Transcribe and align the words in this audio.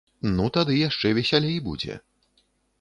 Ну 0.37 0.45
тады 0.55 0.77
яшчэ 0.79 1.13
весялей 1.19 1.63
будзе. 1.69 2.01